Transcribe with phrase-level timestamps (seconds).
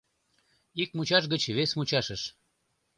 [0.81, 2.21] Ик мучаш гыч вес мучашыш